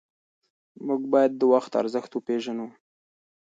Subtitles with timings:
[0.87, 2.67] موږ باید د وخت ارزښت وپېژنو.